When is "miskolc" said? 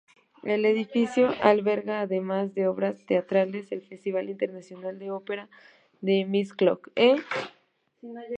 6.25-6.89